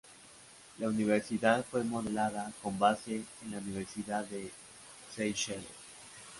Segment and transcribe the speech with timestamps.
[0.79, 4.51] La universidad fue modelada con base en la Universidad de
[5.15, 5.61] Seychelles.